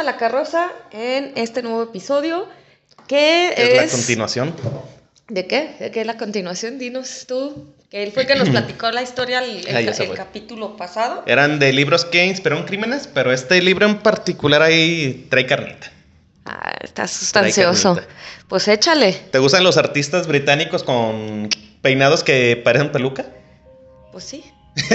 [0.00, 2.48] A la carroza en este nuevo episodio
[3.06, 3.92] que Es la es...
[3.92, 4.54] continuación.
[5.28, 5.76] ¿De qué?
[5.78, 6.78] ¿De qué es la continuación?
[6.78, 7.74] Dinos tú.
[7.90, 11.22] Que él fue que nos platicó la historia el, el el capítulo pasado.
[11.26, 15.92] Eran de libros que inspiraron crímenes, pero este libro en particular ahí trae carnita.
[16.46, 17.96] Ah, está sustancioso.
[17.96, 18.14] carnita.
[18.48, 19.12] Pues échale.
[19.12, 21.50] ¿Te gustan los artistas británicos con
[21.82, 23.26] peinados que parecen peluca?
[24.12, 24.44] Pues sí.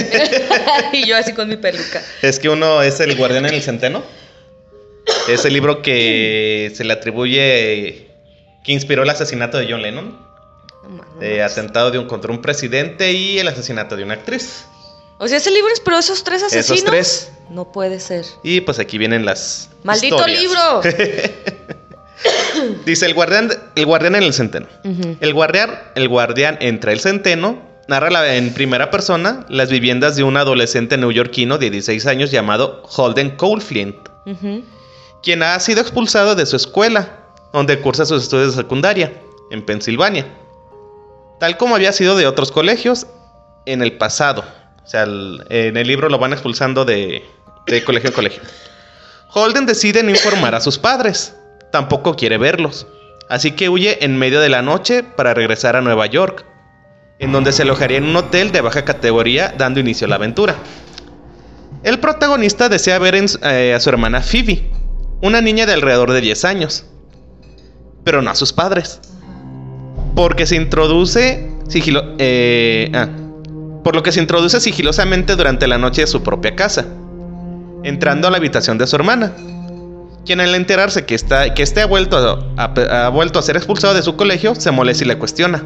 [0.92, 2.02] y yo así con mi peluca.
[2.22, 4.25] Es que uno es El Guardián en el Centeno.
[5.28, 8.08] Es el libro que se le atribuye
[8.64, 10.16] que inspiró el asesinato de John Lennon,
[10.88, 14.64] No de atentado de un, contra un presidente y el asesinato de una actriz.
[15.18, 16.70] O sea, ese libro inspiró esos tres asesinos.
[16.70, 17.32] Esos tres.
[17.50, 18.24] No puede ser.
[18.42, 20.42] Y pues aquí vienen las ¡Maldito historias.
[20.42, 20.80] libro!
[22.84, 24.66] Dice el guardián, el guardián en el centeno.
[25.20, 30.36] El guardián, el guardián entre el centeno narra en primera persona las viviendas de un
[30.36, 33.94] adolescente neoyorquino de 16 años llamado Holden Caulfield,
[34.26, 34.64] Ujú.
[35.26, 37.18] Quien ha sido expulsado de su escuela,
[37.52, 39.12] donde cursa sus estudios de secundaria,
[39.50, 40.24] en Pensilvania,
[41.40, 43.08] tal como había sido de otros colegios
[43.66, 44.44] en el pasado.
[44.84, 47.24] O sea, en el libro lo van expulsando de,
[47.66, 48.40] de colegio en colegio.
[49.34, 51.34] Holden decide no informar a sus padres,
[51.72, 52.86] tampoco quiere verlos,
[53.28, 56.44] así que huye en medio de la noche para regresar a Nueva York,
[57.18, 60.54] en donde se alojaría en un hotel de baja categoría dando inicio a la aventura.
[61.82, 64.70] El protagonista desea ver eh, a su hermana Phoebe,
[65.22, 66.84] una niña de alrededor de 10 años,
[68.04, 69.00] pero no a sus padres,
[70.14, 73.08] porque se introduce sigilo- eh, ah,
[73.82, 76.86] por lo que se introduce sigilosamente durante la noche de su propia casa,
[77.82, 79.32] entrando a la habitación de su hermana,
[80.24, 82.16] quien al enterarse que, está, que este ha vuelto
[82.56, 85.62] a, ha vuelto a ser expulsado de su colegio, se molesta y le cuestiona,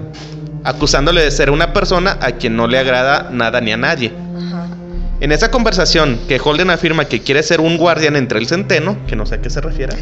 [0.64, 4.12] acusándole de ser una persona a quien no le agrada nada ni a nadie.
[5.20, 9.16] En esa conversación, que Holden afirma que quiere ser un guardián entre el centeno, que
[9.16, 9.94] no sé a qué se refiere,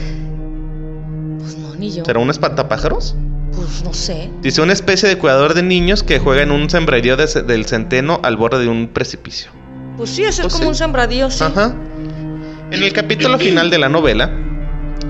[1.38, 2.04] Pues no, ni yo.
[2.04, 3.16] ¿será un espantapájaros?
[3.54, 4.30] Pues no sé.
[4.42, 7.66] Dice una especie de cuidador de niños que juega en un sembradío de ce- del
[7.66, 9.50] centeno al borde de un precipicio.
[9.96, 10.68] Pues sí, eso Pues es como sí.
[10.68, 11.42] un sembradío, sí.
[11.42, 11.74] Ajá.
[12.70, 14.30] En el capítulo final de la novela,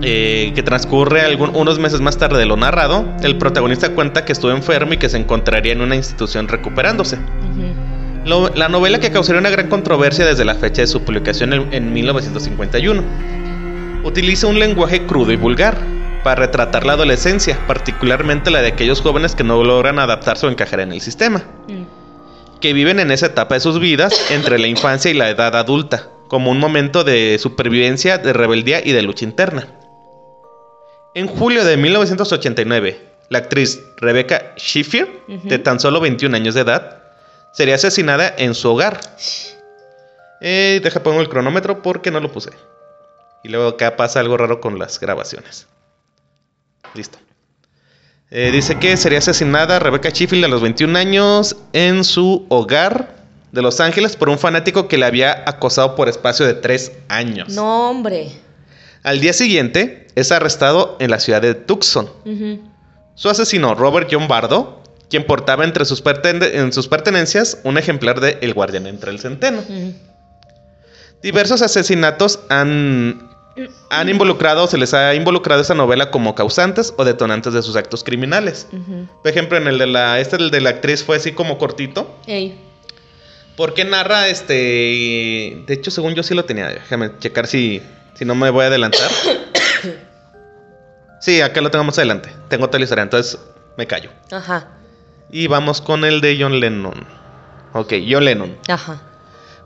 [0.00, 4.32] eh, que transcurre algún- unos meses más tarde de lo narrado, el protagonista cuenta que
[4.32, 7.16] estuvo enfermo y que se encontraría en una institución recuperándose.
[7.16, 7.74] Ujú.
[8.24, 11.72] Lo- la novela que causaría una gran controversia desde la fecha de su publicación en,
[11.72, 13.02] en 1951.
[14.04, 15.76] Utiliza un lenguaje crudo y vulgar
[16.24, 20.80] para retratar la adolescencia, particularmente la de aquellos jóvenes que no logran adaptarse o encajar
[20.80, 21.84] en el sistema, Mm.
[22.60, 26.08] que viven en esa etapa de sus vidas entre la infancia y la edad adulta,
[26.28, 29.68] como un momento de supervivencia, de rebeldía y de lucha interna.
[31.14, 33.00] En julio de 1989,
[33.30, 36.97] la actriz Rebecca Schiffer, de tan solo 21 años de edad,
[37.58, 39.00] sería asesinada en su hogar.
[40.40, 42.50] Eh, deja pongo el cronómetro porque no lo puse.
[43.42, 45.66] Y luego acá pasa algo raro con las grabaciones.
[46.94, 47.18] Listo.
[48.30, 53.16] Eh, dice que sería asesinada Rebecca Sheffield a los 21 años en su hogar
[53.50, 57.48] de Los Ángeles por un fanático que le había acosado por espacio de 3 años.
[57.48, 58.30] No, hombre.
[59.02, 62.08] Al día siguiente es arrestado en la ciudad de Tucson.
[63.16, 64.77] Su asesino, Robert John Bardo,
[65.10, 69.18] quien portaba entre sus, perten- en sus pertenencias un ejemplar de El Guardián entre el
[69.20, 69.62] Centeno.
[71.22, 73.28] Diversos asesinatos han,
[73.90, 78.04] han involucrado, se les ha involucrado esta novela como causantes o detonantes de sus actos
[78.04, 78.66] criminales.
[78.70, 82.14] Por ejemplo, en el de la, este el de la actriz fue así como cortito.
[82.26, 82.56] Ey.
[83.56, 85.64] Porque narra este.
[85.66, 86.68] De hecho, según yo sí lo tenía.
[86.68, 87.82] Déjame checar si,
[88.14, 89.10] si no me voy a adelantar.
[91.20, 92.30] Sí, acá lo tengo más adelante.
[92.48, 93.40] Tengo otra historia, entonces
[93.76, 94.10] me callo.
[94.30, 94.68] Ajá.
[95.30, 97.06] Y vamos con el de John Lennon.
[97.74, 98.56] Ok, John Lennon.
[98.68, 99.02] Ajá.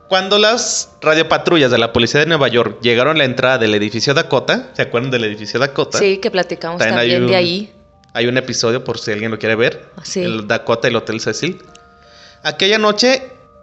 [0.09, 4.13] Cuando las radiopatrullas de la policía de Nueva York llegaron a la entrada del edificio
[4.13, 5.99] Dakota, ¿se acuerdan del edificio Dakota?
[5.99, 7.73] Sí, que platicamos También de ahí.
[8.13, 9.87] Hay un episodio por si alguien lo quiere ver.
[10.03, 10.21] Sí.
[10.21, 11.63] El Dakota y el Hotel Cecil.
[12.43, 13.23] Aquella noche,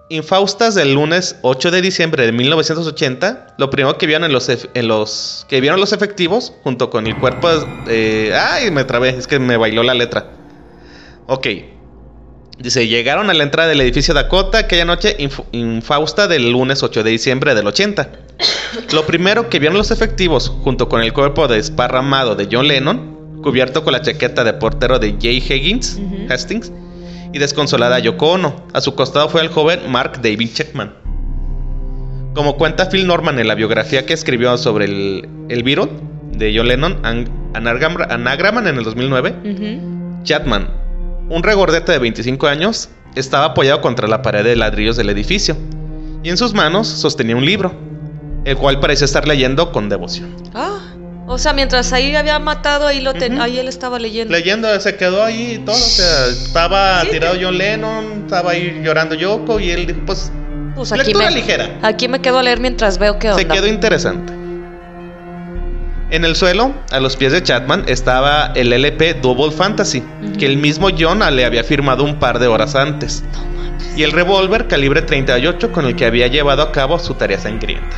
[0.10, 4.88] infaustas del lunes 8 de diciembre de 1980, lo primero que vieron en los, en
[4.88, 7.48] los que vieron los efectivos, junto con el cuerpo...
[7.88, 10.32] eh, ay, me trabé, es que me bailó la letra.
[11.28, 11.48] Ok.
[12.60, 17.04] Dice, llegaron a la entrada del edificio Dakota aquella noche inf- infausta del lunes 8
[17.04, 18.10] de diciembre del 80.
[18.94, 23.84] Lo primero que vieron los efectivos, junto con el cuerpo desparramado de John Lennon, cubierto
[23.86, 26.00] con la chaqueta de portero de Jay Higgins.
[26.30, 26.72] Hastings,
[27.32, 28.68] y desconsolada Yoko Ono.
[28.74, 30.94] A su costado fue el joven Mark David Checkman.
[32.36, 35.90] Como cuenta Phil Norman en la biografía que escribió sobre el, el Beatle
[36.34, 40.24] de John Lennon, An- Anagram- Anagraman en el 2009, Ujú.
[40.24, 40.70] Chapman,
[41.30, 45.56] un regordete de 25 años, estaba apoyado contra la pared de ladrillos del edificio
[46.24, 47.74] y en sus manos sostenía un libro.
[48.46, 50.34] el cual parecía estar leyendo con devoción.
[50.56, 50.80] Ah,
[51.28, 53.42] o sea, mientras ahí había matado, ahí, lo ten- Ujú.
[53.44, 54.32] ahí él estaba leyendo.
[54.34, 58.82] Leyendo, se quedó ahí y todo, o sea, estaba Sí, tirado John Lennon, estaba ahí
[58.84, 60.32] llorando Yoko y él dijo, pues,
[60.74, 61.80] pues aquí lectura me, ligera.
[61.84, 63.42] aquí me quedo a leer mientras veo qué onda.
[63.42, 64.32] Se quedó interesante.
[66.12, 70.04] En el suelo, a los pies de Chapman, estaba el LP Double Fantasy,
[70.40, 73.24] que el mismo John le había firmado un par de horas antes,
[73.96, 77.96] y el revólver calibre 38 con el que había llevado a cabo su tarea sangrienta.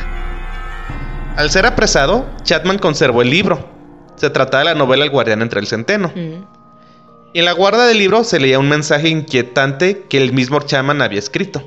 [1.36, 3.70] Al ser apresado, Chapman conservó el libro.
[4.16, 6.12] Se trataba de la novela El guardián entre el centeno.
[6.14, 11.00] Y en la guarda del libro se leía un mensaje inquietante que el mismo Chapman
[11.00, 11.64] había escrito.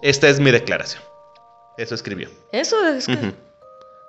[0.00, 1.02] Esta es mi declaración.
[1.76, 2.28] Eso escribió.
[2.52, 3.45] Eso es que...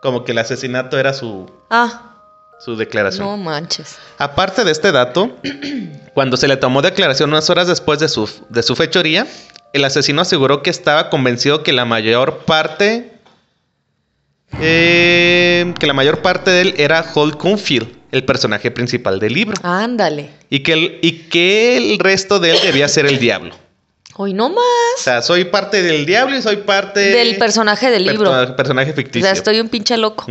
[0.01, 2.15] Como que el asesinato era su, Ah,
[2.59, 3.25] su declaración.
[3.25, 3.97] no manches.
[4.17, 5.35] Aparte de este dato,
[6.13, 9.27] cuando se le tomó declaración unas horas después de su, de su fechoría,
[9.73, 13.13] el asesino aseguró que estaba convencido que la mayor parte.
[14.59, 19.57] eh, que la mayor parte de él era Holt Kunfield, el personaje principal del libro.
[19.63, 20.29] Ándale.
[20.49, 23.55] Y que, el, y que el resto de él debía ser el diablo.
[24.17, 24.63] Hoy no O más.
[24.97, 28.31] sea, soy parte del diablo y soy parte Del personaje del libro.
[28.31, 29.21] perso- personaje O ficticio.
[29.21, 30.25] sea, estoy un pinche loco.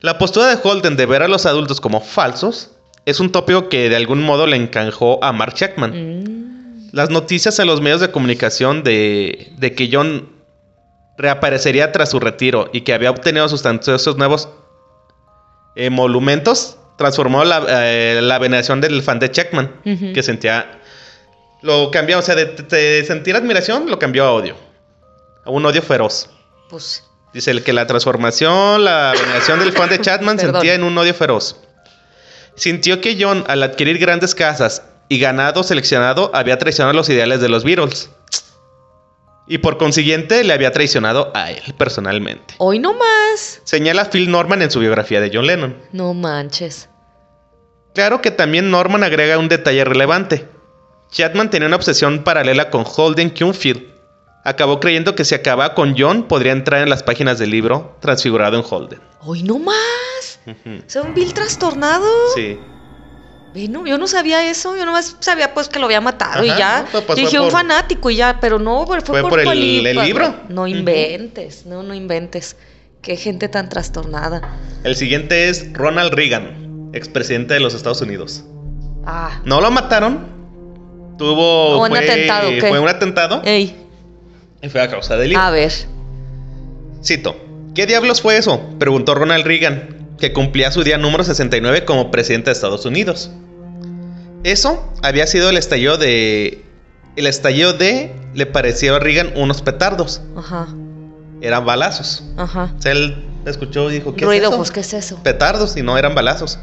[0.00, 2.70] La postura de Holden de ver a los adultos como falsos
[3.04, 5.90] es un tópico que de algún modo le encanjó a Mark Chapman.
[6.24, 6.88] Mm.
[6.92, 10.30] Las noticias a los medios de comunicación de, de que John
[11.18, 14.48] reaparecería tras su retiro y que había obtenido sustanciosos nuevos
[15.76, 19.70] eh, monumentos transformó la, eh, la veneración del fan de Chapman,
[20.14, 20.79] que sentía...
[21.62, 24.56] Lo cambió, o sea, de, de sentir admiración lo cambió a odio.
[25.44, 26.28] A un odio feroz.
[26.68, 30.54] Pues, Dice el que la transformación, la veneración del fan de Chapman Perdón.
[30.54, 31.56] sentía en un odio feroz.
[32.56, 37.48] Sintió que John, al adquirir grandes casas y ganado seleccionado, había traicionado los ideales de
[37.48, 38.10] los Beatles.
[39.46, 42.54] Y por consiguiente le había traicionado a él personalmente.
[42.58, 43.60] hoy no más.
[43.64, 45.76] Señala Phil Norman en su biografía de John Lennon.
[45.92, 46.88] No manches.
[47.94, 50.46] Claro que también Norman agrega un detalle relevante.
[51.10, 53.82] Chapman tenía una obsesión paralela con Holden Kunfield.
[54.44, 58.56] Acabó creyendo que si acababa con John podría entrar en las páginas del libro transfigurado
[58.58, 59.00] en Holden.
[59.20, 60.40] Hoy no más.
[60.86, 62.06] Es un vil trastornado.
[62.34, 62.58] Sí.
[63.52, 64.76] Ve, no, yo no sabía eso.
[64.76, 66.86] Yo nomás sabía pues que lo había matado y ya.
[66.92, 69.96] no, pues, Dije un fanático y ya, pero no, fue, Fue por, por el- el
[70.04, 70.34] libro.
[70.48, 72.56] No inventes, no, no inventes.
[73.02, 74.56] Qué gente tan trastornada.
[74.84, 78.44] El siguiente es Ronald Reagan, expresidente de los Estados Unidos.
[79.04, 80.39] Ah, No lo mataron.
[81.20, 81.76] Tuvo.
[81.76, 82.60] ¿O un fue, atentado, qué?
[82.68, 83.42] Fue un atentado.
[83.44, 83.76] ey,
[84.62, 85.70] Y fue a causa del a ver.
[87.04, 87.36] Cito.
[87.74, 88.60] ¿Qué diablos fue eso?
[88.78, 93.30] Preguntó Ronald Reagan, que cumplía su día número 69 como presidente de Estados Unidos.
[94.44, 96.64] Eso había sido el estallido de.
[97.16, 98.14] El estallido de.
[98.34, 100.22] Le pareció a Reagan unos petardos.
[100.36, 100.68] Ajá,
[101.42, 102.24] Eran balazos.
[102.38, 102.72] ajá.
[102.78, 104.56] O sea, él escuchó y dijo: ¿Qué Ruido, es eso?
[104.56, 105.22] pues, ¿qué es eso?
[105.22, 106.58] petardos y no eran balazos.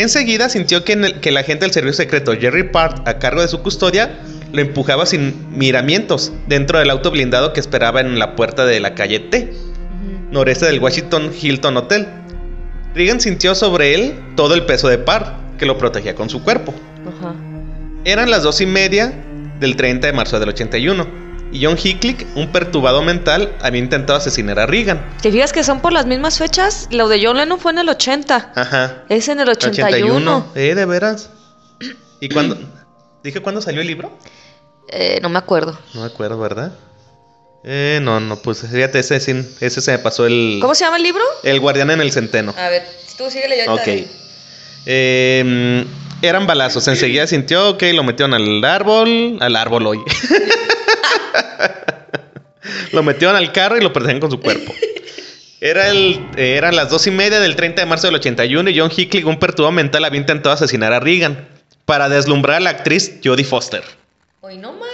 [0.00, 3.42] Enseguida sintió que, en el- que el agente del servicio secreto Jerry Part, a cargo
[3.42, 4.18] de su custodia,
[4.52, 8.94] lo empujaba sin miramientos dentro del auto blindado que esperaba en la puerta de la
[8.94, 9.52] calle T,
[10.30, 12.06] noreste del Washington Hilton Hotel.
[12.94, 16.74] Reagan sintió sobre él todo el peso de Part, que lo protegía con su cuerpo.
[17.06, 17.34] Ajá.
[18.04, 19.12] Eran las dos y media
[19.60, 21.06] del 30 de marzo del 81,
[21.52, 25.04] y John Hicklick, un perturbado mental, había intentado asesinar a Reagan.
[25.20, 26.88] ¿Te fijas que son por las mismas fechas?
[26.90, 28.52] Lo de John Lennon fue en el 80.
[28.54, 29.04] Ajá.
[29.08, 30.52] Es en el 81.
[30.54, 31.30] Eh, de veras.
[32.20, 32.58] ¿Y cuándo?
[33.24, 34.16] Dije cuándo salió el libro.
[34.88, 35.78] Eh, no me acuerdo.
[35.94, 36.72] No me acuerdo, ¿verdad?
[37.64, 40.58] Eh, no, no, pues fíjate, ese, ese se me pasó el.
[40.60, 41.22] ¿Cómo se llama el libro?
[41.42, 42.54] El guardián en el centeno.
[42.56, 42.86] A ver,
[43.18, 43.88] tú síguele yo Ok.
[44.86, 45.84] Eh,
[46.22, 46.86] eran balazos.
[46.88, 49.38] Enseguida sintió, ok, lo metieron al árbol.
[49.40, 49.98] Al árbol hoy.
[52.92, 54.72] lo metieron al carro y lo perseguían con su cuerpo.
[55.60, 58.78] Era el, eh, eran las dos y media del 30 de marzo del 81 y
[58.78, 61.48] John Hickling, un perturbado mental, había intentado asesinar a Reagan
[61.84, 63.82] para deslumbrar a la actriz Jodie Foster.
[64.40, 64.88] Hoy no más.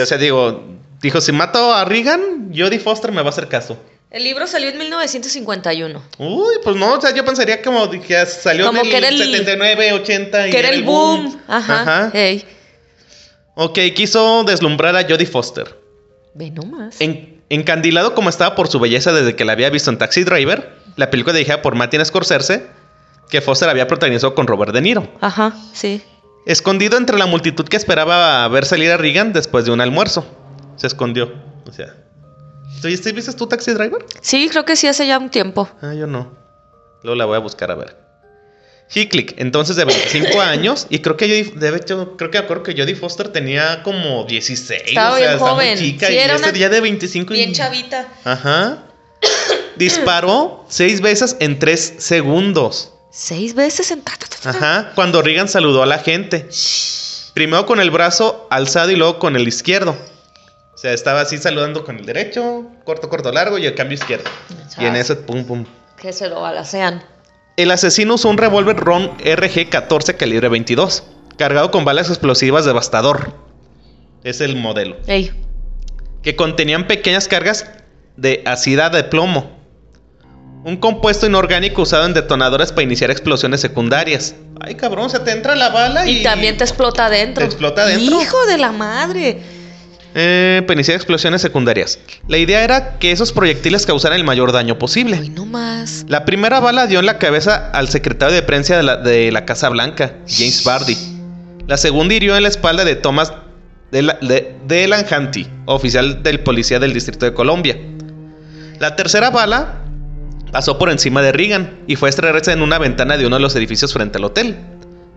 [0.00, 0.64] O sea, digo,
[1.00, 3.76] dijo, si mato a Reagan, Jodie Foster me va a hacer caso.
[4.10, 6.00] El libro salió en 1951.
[6.18, 9.08] Uy, pues no, o sea, yo pensaría como que salió Como en el que era
[9.08, 11.40] el- 79, 80 y Que era el boom.
[11.48, 11.82] Ajá.
[11.82, 12.12] Ajá.
[13.56, 15.76] Ok, quiso deslumbrar a Jodie Foster.
[16.34, 17.00] Ve nomás.
[17.00, 20.74] En- encandilado como estaba por su belleza desde que la había visto en Taxi Driver,
[20.96, 22.66] la película dirigida por Martin Scorsese,
[23.28, 25.08] que Foster había protagonizado con Robert De Niro.
[25.20, 26.02] Ajá, sí.
[26.46, 30.26] Escondido entre la multitud que esperaba ver salir a Reagan después de un almuerzo.
[30.76, 31.32] Se escondió.
[31.66, 31.94] O sea.
[32.84, 34.04] Oye, ¿sí ¿viste tú Taxi Driver?
[34.20, 35.68] Sí, creo que sí hace ya un tiempo.
[35.80, 36.32] Ah, yo no.
[37.02, 38.03] Luego la voy a buscar a ver.
[38.92, 42.72] Hicklick, entonces de 25 años, y creo que Jodie, de hecho, creo que acuerdo que
[42.76, 44.82] Jodie Foster tenía como 16.
[44.86, 45.78] Estaba o sea, bien muy joven.
[45.78, 48.08] chica, Sí, y era este una- ya de 25 y- Bien chavita.
[48.24, 48.84] Ajá.
[49.76, 52.92] disparó seis veces en tres segundos.
[53.10, 54.02] Seis veces en...
[54.44, 56.48] Ajá, cuando Reagan saludó a la gente.
[57.32, 59.96] Primero con el brazo alzado y luego con el izquierdo.
[60.74, 64.28] O sea, estaba así saludando con el derecho, corto, corto, largo y el cambio izquierdo.
[64.78, 65.64] Y en eso, pum, pum.
[65.96, 67.02] Que se lo balacean.
[67.56, 71.04] El asesino usó un revólver RON RG-14 calibre 22,
[71.36, 73.32] cargado con balas explosivas devastador.
[74.24, 74.96] Es el modelo.
[75.06, 75.30] Ey.
[76.22, 77.70] Que contenían pequeñas cargas
[78.16, 79.52] de acida de plomo.
[80.64, 84.34] Un compuesto inorgánico usado en detonadores para iniciar explosiones secundarias.
[84.60, 86.20] Ay, cabrón, se te entra la bala y...
[86.20, 87.40] Y también te explota adentro.
[87.42, 88.20] Te explota adentro.
[88.20, 89.42] Hijo de la madre.
[90.16, 91.98] Eh, para iniciar explosiones secundarias.
[92.28, 95.28] La idea era que esos proyectiles causaran el mayor daño posible.
[95.30, 96.04] No más.
[96.08, 99.44] La primera bala dio en la cabeza al secretario de prensa de la, de la
[99.44, 100.96] Casa Blanca, James Bardi.
[101.66, 103.32] La segunda hirió en la espalda de Thomas
[103.90, 107.76] Del- de- Delanhanty, oficial del policía del Distrito de Colombia.
[108.80, 109.80] La tercera bala
[110.52, 113.42] pasó por encima de Reagan y fue a estrellarse en una ventana de uno de
[113.42, 114.56] los edificios frente al hotel.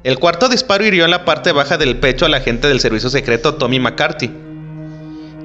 [0.03, 3.55] El cuarto disparo hirió en la parte baja del pecho al agente del servicio secreto
[3.55, 4.31] Tommy McCarthy,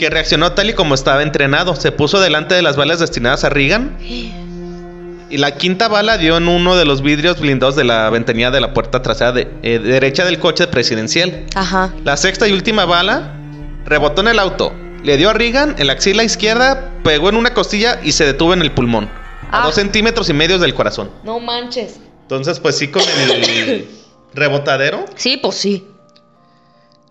[0.02, 1.76] que reaccionó tal y como estaba entrenado.
[1.76, 6.48] Se puso delante de las balas destinadas a Reagan y la quinta bala dio en
[6.48, 10.24] uno de los vidrios blindados de la ventanilla de la puerta trasera de, eh, derecha
[10.24, 11.44] del coche presidencial.
[11.54, 11.94] Ajá.
[12.02, 13.36] La sexta y última bala
[13.84, 14.72] rebotó en el auto,
[15.04, 18.54] le dio a Reagan en la axila izquierda, pegó en una costilla y se detuvo
[18.54, 19.08] en el pulmón,
[19.52, 19.66] a Ah.
[19.66, 21.12] dos centímetros y medio del corazón.
[21.22, 22.00] No manches.
[22.22, 23.86] Entonces, pues sí, con el
[24.34, 25.86] rebotadero, Sí, pues sí.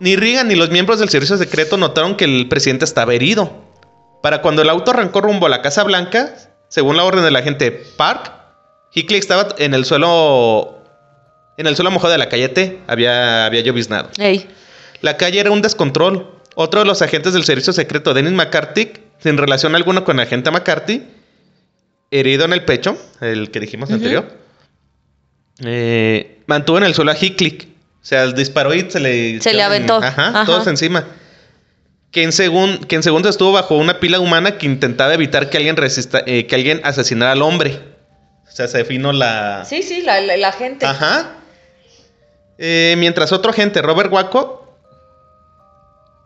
[0.02, 3.62] Ni Reagan ni los miembros del servicio secreto notaron que el presidente estaba herido.
[4.20, 6.34] Para cuando el auto arrancó rumbo a la Casa Blanca,
[6.66, 8.32] según la orden del agente Park,
[8.92, 10.82] Hickley estaba en el suelo.
[11.56, 12.80] En el suelo mojado de la calle T.
[12.88, 14.10] Había, había lloviznado.
[14.18, 14.48] Ey.
[15.02, 16.34] La calle era un descontrol.
[16.56, 20.50] Otro de los agentes del servicio secreto, Dennis McCarthy, sin relación alguna con el agente
[20.50, 21.06] McCarthy,
[22.10, 24.26] herido en el pecho, el que dijimos anterior,
[25.64, 27.71] eh, mantuvo en el suelo a Hickley.
[28.02, 29.40] O sea, disparó y se le...
[29.40, 29.96] Se le aventó.
[30.02, 30.44] Ajá, Ajá.
[30.44, 31.04] todos encima.
[32.10, 35.56] Que en, segun- que en segundos estuvo bajo una pila humana que intentaba evitar que
[35.56, 37.80] alguien, resista, eh, que alguien asesinara al hombre.
[38.46, 39.64] O sea, se defino la...
[39.64, 40.84] Sí, sí, la, la, la gente.
[40.84, 41.36] Ajá.
[42.58, 44.76] Eh, mientras otro agente, Robert Waco,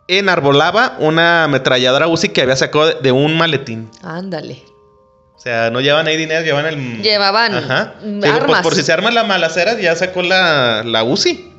[0.07, 3.89] enarbolaba una ametralladora Uzi que había sacado de, un maletín.
[4.03, 4.63] Ándale.
[5.35, 7.01] O sea, no llevaban ahí dinero, llevaban el...
[7.03, 7.93] Llevaban Ajá.
[8.01, 8.61] Digo, pues, armas.
[8.63, 11.53] por si se arma la malacera, ya sacó la, la Uzi.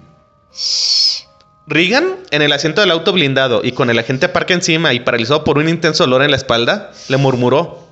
[1.66, 5.44] Reagan, en el asiento del auto blindado y con el agente Park encima y paralizado
[5.44, 7.86] por un intenso olor en la espalda, le murmuró,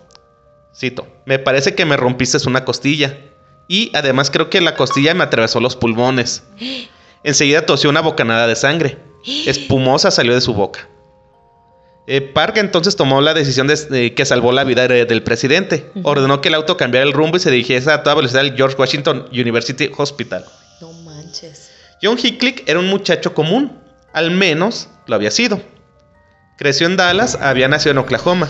[0.74, 3.18] cito, me parece que me rompiste una costilla.
[3.68, 6.44] Y además creo que la costilla me atravesó los pulmones.
[7.24, 8.98] Enseguida tosió una bocanada de sangre.
[9.46, 10.88] Espumosa salió de su boca.
[12.06, 15.90] Eh, Park entonces tomó la decisión de, que salvó la vida de- del presidente.
[16.04, 18.76] Ordenó que el auto cambiara el rumbo y se dirigiese a toda velocidad al George
[18.78, 20.44] Washington University Hospital.
[20.80, 21.65] No manches.
[22.06, 23.72] John Hickley era un muchacho común,
[24.12, 25.60] al menos lo había sido.
[26.56, 28.48] Creció en Dallas, había nacido en Oklahoma.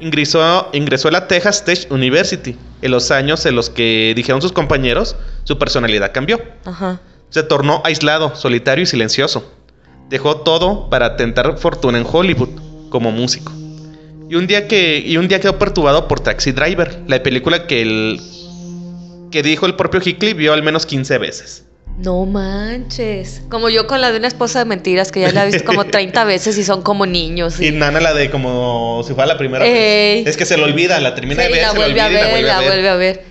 [0.00, 2.58] Ingresó, ingresó a la Texas State University.
[2.82, 6.42] En los años en los que dijeron sus compañeros, su personalidad cambió.
[6.66, 7.00] Ajá.
[7.30, 9.50] Se tornó aislado, solitario y silencioso.
[10.10, 12.50] Dejó todo para tentar fortuna en Hollywood,
[12.90, 13.50] como músico.
[14.28, 17.80] Y un día, que, y un día quedó perturbado por Taxi Driver, la película que,
[17.80, 18.20] el,
[19.30, 21.64] que dijo el propio Hickley vio al menos 15 veces.
[21.96, 23.42] No manches.
[23.48, 25.84] Como yo con la de una esposa de mentiras que ya la he visto como
[25.84, 27.60] 30 veces y son como niños.
[27.60, 27.70] Y Y...
[27.72, 30.24] Nana la de como si fuera la primera Ey.
[30.24, 30.26] vez.
[30.30, 32.20] Es que se lo olvida, la termina Sí, de ver, la se vuelve a olvida
[32.20, 33.22] ver, la vuelve a ver.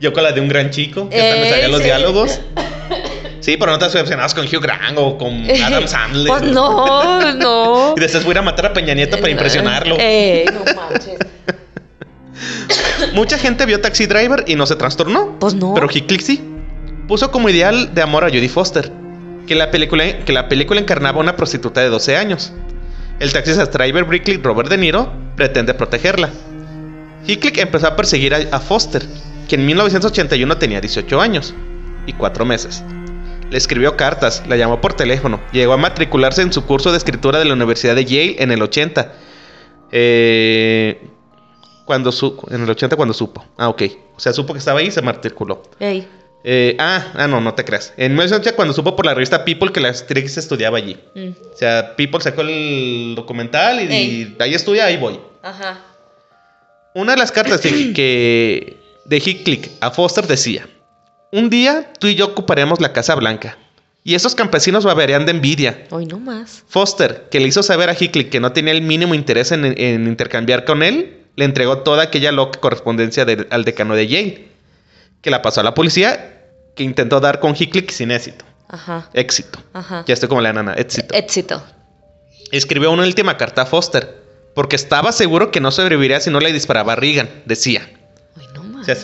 [0.00, 1.84] Yo con la de un gran chico, que hasta me Ey, sabía los sí.
[1.84, 2.40] diálogos.
[3.40, 6.28] Sí, pero no te obsesionabas con Hugh Grant o con Adam Sandler.
[6.28, 7.92] Pues no, no.
[7.96, 9.98] Y después voy a ir a matar a Peña Nieto para impresionarlo.
[10.00, 11.18] Eh, no manches.
[13.12, 15.36] Mucha gente vio Taxi Driver y no se trastornó.
[15.38, 15.74] Pues no.
[15.74, 16.42] Pero Hickley sí.
[17.08, 18.90] Puso como ideal de amor a Jodie Foster,
[19.46, 22.52] que la película, que la película encarnaba a una prostituta de 12 años.
[23.20, 26.30] El taxista driver Brickley Robert De Niro pretende protegerla.
[27.26, 29.02] Hickley empezó a perseguir a, Foster,
[29.48, 31.54] que en 1981 tenía 18 años
[32.06, 32.82] y 4 meses.
[33.50, 37.38] Le escribió cartas, la llamó por teléfono, llegó a matricularse en su curso de escritura
[37.38, 39.12] de la Universidad de Yale en el 80.
[39.92, 41.08] Eh,
[41.84, 42.10] cuando
[42.50, 43.44] en el 80 cuando supo.
[43.56, 43.82] Ah, ok.
[44.16, 45.62] O sea, supo que estaba ahí y se matriculó.
[45.78, 46.08] Ey.
[46.46, 47.94] Eh, ah, ah, no, no te creas.
[47.96, 50.98] En 1980 cuando supo por la revista People que la actriz estudiaba allí.
[51.14, 51.28] Mm.
[51.52, 55.18] O sea, People sacó el documental y, ahí estudia, ahí voy.
[55.42, 55.80] Ajá.
[56.94, 60.68] Una de las cartas de, que, de Hickley a Foster decía:
[61.32, 63.58] Un día tú y yo ocuparemos la Casa Blanca.
[64.06, 65.86] Y esos campesinos babearían de envidia.
[65.90, 66.62] Hoy no más.
[66.68, 70.06] Foster, que le hizo saber a Hickley que no tenía el mínimo interés en, en
[70.06, 74.48] intercambiar con él, le entregó toda aquella loca correspondencia de- al decano de Yale,
[75.24, 76.42] que la pasó a la policía,
[76.76, 78.44] que intentó dar con Hickley sin éxito.
[78.68, 79.08] Ajá.
[79.14, 79.58] Éxito.
[79.72, 80.04] Ajá.
[80.06, 81.14] Ya estoy como la nana, éxito.
[81.14, 81.64] Éxito.
[82.52, 84.22] Escribió una última carta a Foster,
[84.54, 87.90] porque estaba seguro que no sobreviviría si no le disparaba a Reagan, decía.
[88.38, 88.86] Ay, no O más.
[88.86, 88.94] sea,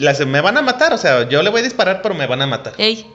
[0.00, 2.42] las- me van a matar, o sea, yo le voy a disparar, pero me van
[2.42, 2.74] a matar.
[2.76, 3.06] Ey.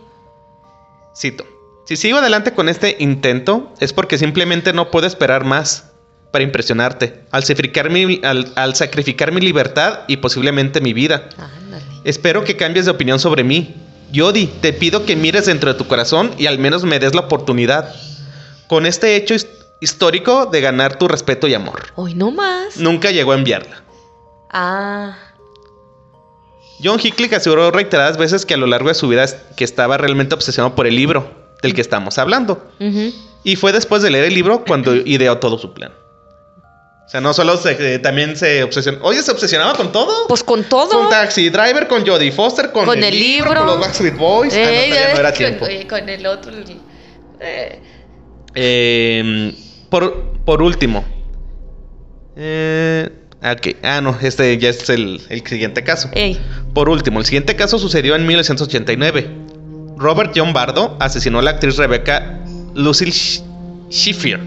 [1.16, 1.46] Cito.
[1.86, 5.92] Si sigo adelante con este intento es porque simplemente no puedo esperar más
[6.34, 11.30] para impresionarte, al sacrificar mi, al, al sacrificar mi libertad y posiblemente mi vida.
[11.38, 11.84] Ándale.
[12.06, 13.76] Espero que cambies de opinión sobre mí.
[14.12, 17.22] Yodi, te pido que mires dentro de tu corazón y al menos me des la
[17.22, 17.94] oportunidad.
[18.68, 19.48] Con este hecho his-
[19.80, 21.84] histórico de ganar tu respeto y amor.
[21.94, 22.78] Hoy no más.
[22.78, 23.84] Nunca llegó a enviarla.
[24.50, 25.16] Ah.
[26.84, 29.24] John Hickley aseguró reiteradas veces que a lo largo de su vida
[29.56, 31.30] que estaba realmente obsesionado por el libro
[31.62, 32.68] del que estamos hablando.
[32.80, 33.14] Ujú.
[33.44, 35.92] Y fue después de leer el libro cuando ideó todo su plan.
[37.14, 38.98] O sea, no solo se, eh, también se obsesionó.
[39.04, 40.28] Oye, se obsesionaba con todo.
[40.28, 40.90] Pues con todo.
[40.90, 43.54] Con Taxi Driver, con Jodie Foster, con, Con el libro.
[43.54, 44.52] con los Backstreet Boys.
[44.56, 45.66] Ah, no, no era con- tiempo.
[45.88, 46.52] con el otro.
[47.40, 47.80] eh,
[48.56, 49.54] Eh,
[49.90, 51.06] por, por último.
[52.36, 53.10] Eh,
[53.44, 53.76] ok.
[53.84, 56.10] Ah, no, este ya es el, el siguiente caso.
[56.14, 56.40] Ey.
[56.74, 59.30] Por último, el siguiente caso sucedió en 1989.
[59.98, 62.40] Robert John Bardo asesinó a la actriz Rebecca
[62.74, 63.14] Lucille
[63.92, 64.40] Schiffer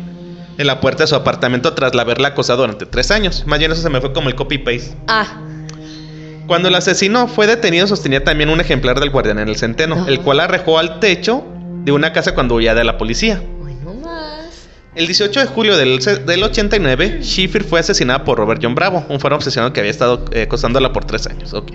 [0.59, 3.45] en la puerta de su apartamento tras la haberla acosado durante tres años.
[3.47, 4.95] Más bien eso se me fue como el copy-paste.
[5.09, 5.41] Ah.
[6.47, 10.21] Cuando el asesino fue detenido sostenía también un ejemplar del guardián en el centeno, el
[10.21, 11.45] cual arrojó al techo
[11.85, 13.43] de una casa cuando huía de la policía.
[13.65, 14.69] Hoy no más.
[14.95, 19.19] El 18 de julio del, del 89, Schiffer fue asesinada por Robert John Bravo, un
[19.19, 21.53] fuero obsesionado que había estado eh, acosándola por tres años.
[21.53, 21.73] Ok.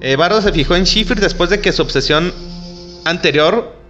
[0.00, 2.32] Eh, Bardo se fijó en Schiffer después de que su obsesión
[3.04, 3.83] anterior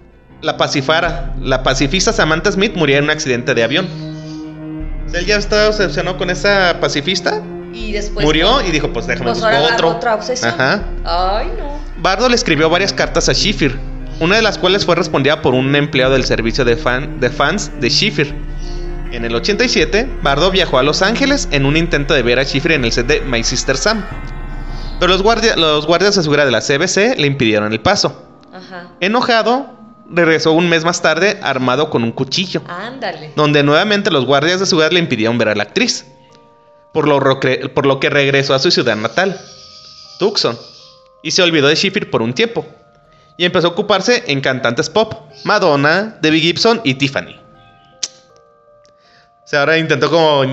[0.45, 1.35] la pacifara.
[1.41, 3.89] La pacifista Samantha Smith murió en un accidente de avión.
[5.13, 7.41] Él ya estaba obsesionado con esa pacifista.
[7.73, 8.25] Y después.
[8.25, 9.89] murió y dijo, pues déjame Pues buscar otro.
[9.91, 10.53] otra obsesión.
[10.53, 10.83] Ajá.
[11.05, 11.79] Ay, no.
[12.01, 13.77] Bardo le escribió varias cartas a Schiffer,
[14.21, 17.73] una de las cuales fue respondida por un empleado del servicio de, fan- de fans
[17.81, 18.33] de Schiffer.
[19.11, 22.73] En el 87, Bardo viajó a Los Ángeles en un intento de ver a Schiffer
[22.73, 24.05] en el set de My Sister Sam.
[25.01, 28.25] Pero los, guardia- los guardias de seguridad de la CBC le impidieron el paso.
[28.53, 28.89] Ajá.
[29.01, 29.73] Enojado,
[30.15, 33.33] regresó un mes más tarde armado con un cuchillo, Ándale.
[33.37, 36.07] donde nuevamente los guardias de seguridad le impidieron ver a la actriz.
[36.93, 37.19] Por lo,
[37.75, 39.41] por lo que regresó a su ciudad natal,
[40.21, 40.57] Tucson,
[41.25, 42.65] y se olvidó de Schiffer por un tiempo.
[43.37, 47.35] Y empezó a ocuparse en cantantes pop, Madonna, Debbie Gibson y Tiffany.
[49.43, 50.45] O sea, ahora intentó como...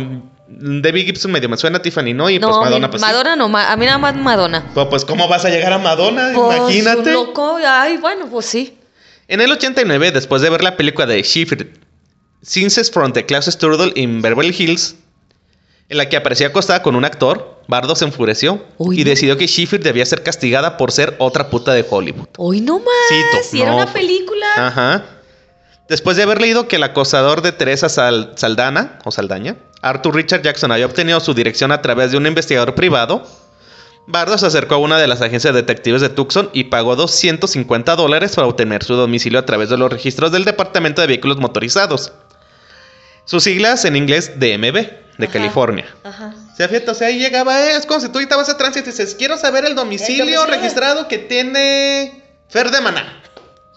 [0.54, 3.08] Debbie Gibson medio me suena, Tiffany no, y no, pues Madonna pues sí.
[3.08, 4.66] Madonna no, ma- a mí nada más Madonna.
[4.74, 6.32] Pues, pues, ¿cómo vas a llegar a Madonna?
[6.36, 7.14] Pues, Imagínate.
[7.14, 8.78] loco, ay, bueno, pues sí.
[9.28, 11.72] En el 89, después de ver la película de Schiffer,
[12.44, 14.96] Scenes from the Class Strudel in Beverly Hills,
[15.90, 19.10] en la que aparecía acostada con un actor, Bardo se enfureció Uy, y no.
[19.10, 22.28] decidió que Schiffer debía ser castigada por ser otra puta de Hollywood.
[22.38, 22.88] Hoy no más.
[23.10, 24.46] Cito, si era una película.
[24.58, 25.06] Ajá.
[25.88, 30.42] Después de haber leído que el acosador de Teresa Sal- Saldana, o Saldaña, Arthur Richard
[30.42, 33.28] Jackson, había obtenido su dirección a través de un investigador privado,
[34.08, 37.96] Bardo se acercó a una de las agencias de detectives de Tucson y pagó 250
[37.96, 42.12] dólares para obtener su domicilio a través de los registros del Departamento de Vehículos Motorizados.
[43.26, 44.74] Sus siglas en inglés DMV,
[45.18, 45.32] de Ajá.
[45.34, 45.86] California.
[46.04, 46.34] Ajá.
[46.52, 48.58] O sea, fíjate, o sea, ahí llegaba, eh, es como si tú ahorita vas a
[48.58, 50.46] tránsito y dices, quiero saber el domicilio, domicilio.
[50.48, 53.22] registrado que tiene Fer de Maná.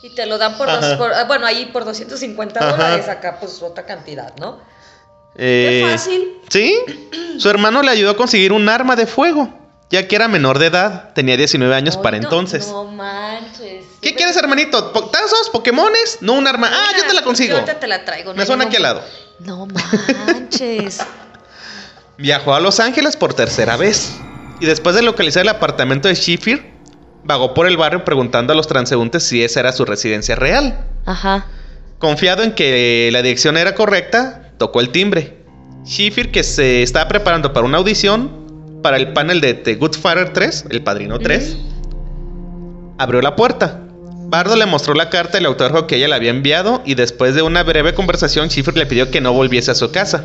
[0.03, 2.71] Y te lo dan por, dos, por- ah, bueno, ahí por 250 Ajá.
[2.77, 4.61] dólares, acá pues otra cantidad, ¿no?
[5.37, 6.33] Eh, Qué fácil.
[6.49, 6.77] Sí,
[7.39, 9.49] su hermano le ayudó a conseguir un arma de fuego,
[9.91, 12.67] ya que era menor de edad, tenía 19 años Ay, para no, entonces.
[12.69, 13.85] No manches.
[14.01, 14.93] ¿Qué quieres, hermanito?
[14.93, 15.51] ¿Po- ¿Tazos?
[15.51, 16.19] ¿Pokémones?
[16.21, 16.69] No, un arma.
[16.73, 17.51] Ah, yo te la consigo.
[17.51, 18.33] Yo ahorita te la traigo.
[18.33, 19.03] no Me suena aquí al lado.
[19.41, 20.99] No manches.
[22.19, 24.13] Viajó a Los Ángeles por tercera vez.
[24.61, 26.65] Y después de localizar el apartamento de Schiffer,
[27.25, 30.87] vagó por el barrio preguntando a los transeúntes si esa era su residencia real.
[31.07, 31.47] Ajá.
[31.99, 35.39] Confiado en que la dirección era correcta, tocó el timbre.
[35.85, 38.44] Schiffer, que se estaba preparando para una audición
[38.85, 41.57] para el panel de The Good Father 3, El Padrino 3,
[42.99, 43.81] abrió la puerta.
[44.29, 47.41] Bardo le mostró la carta del autógrafo que ella le había enviado y después de
[47.41, 50.25] una breve conversación, Schiffer le pidió que no volviese a su casa.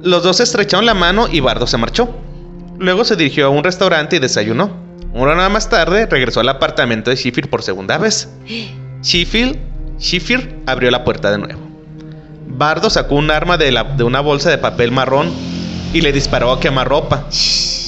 [0.00, 2.08] Los dos se estrecharon la mano y Bardo se marchó.
[2.78, 4.70] Luego se dirigió a un restaurante y desayunó.
[5.12, 8.28] Una hora más tarde regresó al apartamento de Schiffer por segunda vez.
[9.02, 9.58] Sheffield,
[9.98, 11.60] Schiffer abrió la puerta de nuevo.
[12.46, 15.30] Bardo sacó un arma de, la- de una bolsa de papel marrón
[15.92, 17.26] y le disparó a quemarropa,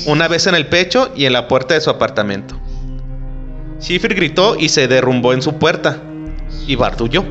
[0.06, 2.60] una vez en el pecho y en la puerta de su apartamento.
[3.80, 5.98] Schiffer gritó y se derrumbó en su puerta,
[6.66, 7.24] y huyó.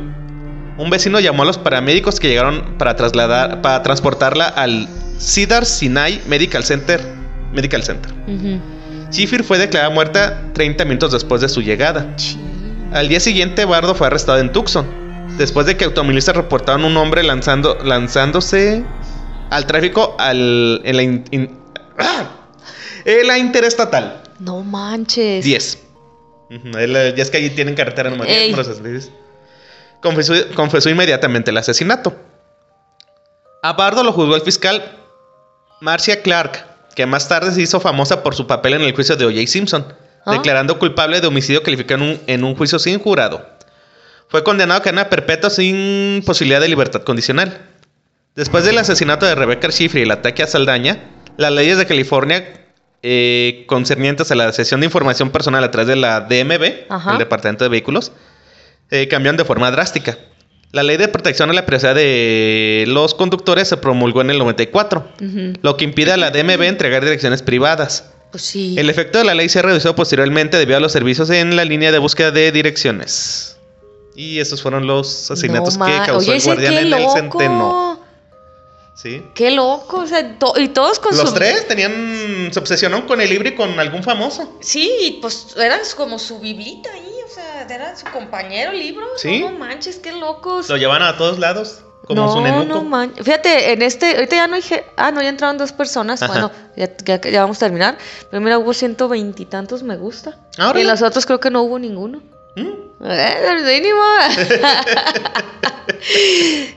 [0.78, 4.88] Un vecino llamó a los paramédicos que llegaron para trasladar, para transportarla al
[5.20, 7.02] Cedar Sinai Medical Center.
[7.54, 8.12] Medical Center.
[8.28, 8.60] Ujú.
[9.12, 12.16] Schiffer fue declarada muerta 30 minutos después de su llegada.
[12.92, 14.88] Al día siguiente, Bardo fue arrestado en Tucson,
[15.38, 18.84] después de que automovilistas reportaron un hombre lanzando, lanzándose
[19.56, 21.60] al tráfico al, en, la in- in-
[21.98, 22.26] ¡Ah!
[23.06, 25.44] en la interestatal No manches.
[25.46, 25.80] 10.
[26.50, 28.42] Ujú, él, eh, ya es que allí tienen carretera número 10.
[28.42, 28.52] Ey.
[28.52, 29.12] número 66.
[30.02, 32.16] Confesó, confesó inmediatamente el asesinato.
[33.62, 34.98] A Bardo lo juzgó el fiscal
[35.80, 39.26] Marcia Clark, que más tarde se hizo famosa por su papel en el juicio de
[39.26, 39.48] O.J.
[39.48, 39.86] Simpson,
[40.26, 40.32] Ah.
[40.34, 43.46] declarando culpable de homicidio calificado en un, en un juicio sin jurado.
[44.30, 47.70] Fue condenado a cadena perpetua sin posibilidad de libertad condicional.
[48.36, 51.04] Después del asesinato de Rebecca Schiffer y el ataque a Saldaña,
[51.38, 52.66] las leyes de California
[53.04, 57.12] eh, concernientes a la sesión de información personal a través de la DMV, Ajá.
[57.12, 58.12] el Departamento de Vehículos,
[58.90, 60.18] eh, cambiaron de forma drástica.
[60.72, 65.08] La ley de protección a la privacidad de los conductores se promulgó en el 94,
[65.22, 65.54] Ujú.
[65.62, 68.10] lo que impide a la DMV entregar direcciones privadas.
[68.32, 68.74] Pues sí.
[68.80, 71.66] El efecto de la ley se ha reducido posteriormente debido a los servicios en la
[71.66, 73.60] línea de búsqueda de direcciones.
[74.16, 77.93] Y esos fueron los asesinatos No que causó Oye, el guardián en el centeno.
[78.94, 79.26] ¿Sí?
[79.34, 79.98] Qué loco.
[80.02, 81.36] O sea, to- y todos con Los su.
[81.36, 82.50] tres tenían.
[82.52, 84.58] Se obsesionaron con el libro y con algún famoso.
[84.62, 87.10] Sí, y pues eran como su biblita ahí.
[87.26, 89.06] O sea, era su compañero libro.
[89.18, 89.40] Sí.
[89.40, 90.70] No, no manches, qué locos.
[90.70, 91.80] Lo llevan a todos lados.
[92.06, 92.66] Como su no, nenuco.
[92.66, 93.24] no manches.
[93.26, 94.14] Fíjate, en este.
[94.16, 94.86] Ahorita ya no dije.
[94.98, 96.22] Ah, no, ya entraron dos personas.
[96.22, 96.32] Ajá.
[96.32, 97.98] Bueno, ya, ya- ya vamos a terminar.
[98.30, 100.38] Pero mira, hubo ciento veintitantos me gusta.
[100.60, 100.82] Órale.
[100.82, 102.22] Y los otros creo que no hubo ninguno.
[102.56, 102.70] ¿Mm?
[103.06, 104.02] Eh, mínimo.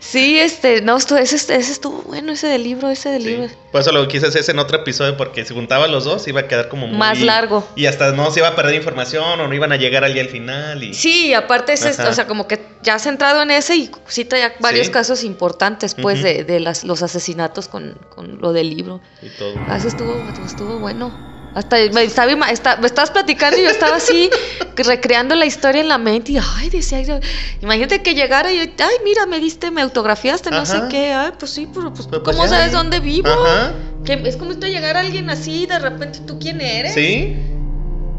[0.01, 3.29] sí, este, no, ese, ese estuvo bueno, ese del libro, ese del Sí.
[3.29, 3.49] libro.
[3.71, 6.49] Por eso lo quise hacer en otro episodio, porque si juntaban los dos iba a
[6.49, 6.97] quedar como muy...
[6.97, 7.67] Más largo.
[7.77, 10.23] Y hasta no se iba a perder información o no iban a llegar al día
[10.23, 10.83] al final.
[10.83, 10.95] Y...
[10.95, 14.39] Sí, y aparte es, o sea, como que ya has centrado en ese y cita
[14.39, 14.93] ya varios Sí.
[14.93, 19.01] casos importantes, pues, de, de las, los asesinatos con, con lo del libro.
[19.23, 19.55] y todo.
[19.69, 21.36] Ah, Eso estuvo, estuvo bueno.
[21.57, 24.29] Hasta me, estaba ima- está- me estabas platicando y yo estaba así
[24.77, 27.19] recreando la historia en la mente y ay, decía, yo,
[27.63, 31.33] imagínate que llegara y yo, ay, mira, me diste, me autografiaste, no sé qué, ay,
[31.39, 32.79] pues sí, pero pues, Pero pues ¿cómo ya, sabes ya.
[32.79, 33.29] dónde vivo?
[33.31, 33.73] Ajá.
[34.05, 36.93] Que es como esto llegar a alguien así y de repente tú quién eres.
[36.93, 37.37] Sí.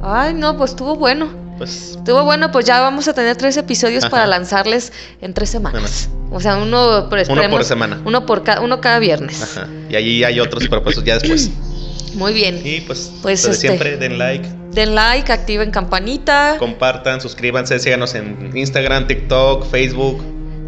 [0.02, 1.30] Ay, no, pues estuvo bueno.
[1.60, 4.12] Pues Estuvo bueno, pues ya vamos a tener tres episodios Ajá.
[4.12, 6.08] para lanzarles en tres semanas.
[6.32, 8.00] O sea, uno, por semana.
[8.06, 9.41] Uno por ca- uno cada viernes.
[9.41, 9.67] Ajá.
[9.89, 11.50] Y allí hay otros propuestos ya después.
[12.17, 12.60] Muy bien.
[12.63, 16.56] Y pues, Pues, de este- siempre, den like, Den like, activen campanita.
[16.60, 20.23] compartan, suscríbanse, síganos en Instagram, TikTok, Facebook,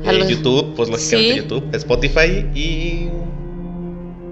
[0.06, 1.38] eh, YouTube, pues lógicamente Sí.
[1.40, 3.10] YouTube, Spotify y...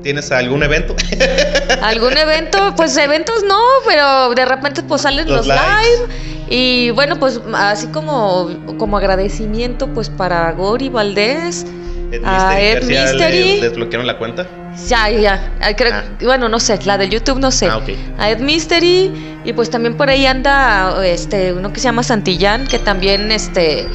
[0.04, 0.96] ¿Tienes algún evento?
[1.82, 2.74] ¿Algún evento?
[2.78, 6.08] Pues eventos no, pero de repente pues salen Los live.
[6.50, 11.66] Y bueno, pues así como, como agradecimiento pues para Gori Valdés.
[12.12, 13.44] Ed Ah, Mystery, Ed Mystery.
[13.62, 14.48] ¿le desbloquearon la cuenta?
[14.88, 15.54] Ya, ya.
[15.62, 16.04] ah, creo- Ah.
[16.22, 17.68] Bueno, no sé, la de YouTube no sé.
[17.68, 17.82] Ah.
[18.18, 19.12] A Ed Mystery.
[19.44, 23.88] Y pues también por ahí anda este uno que se llama Santillán, que también este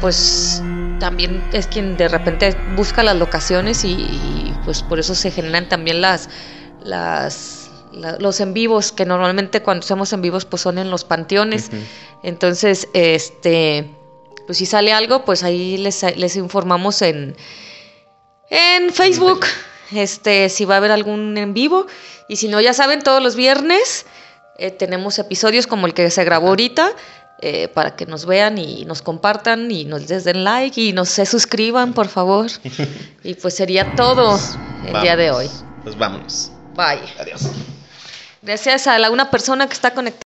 [0.00, 0.62] pues
[1.00, 5.68] también es quien de repente busca las locaciones y, y, pues por eso se generan
[5.68, 6.28] también las
[6.84, 11.04] las la- los en vivos que normalmente cuando hacemos en vivos pues son en los
[11.04, 11.70] panteones
[12.22, 13.90] entonces este
[14.46, 17.36] pues si sale algo pues ahí les, les informamos en
[18.50, 19.46] en Facebook.
[19.92, 21.86] Este si va a haber algún en vivo.
[22.28, 24.06] Y si no ya saben todos los viernes
[24.58, 26.92] eh, tenemos episodios como el que se grabó ahorita
[27.40, 31.26] eh, para que nos vean y nos compartan y nos den like y nos se
[31.26, 32.50] suscriban por favor.
[33.24, 34.38] Y pues sería todo
[34.86, 35.48] el día de hoy.
[35.82, 36.52] Pues vámonos.
[36.74, 37.00] bye.
[37.18, 37.42] Adiós.
[38.42, 40.31] gracias a la una persona que está conectada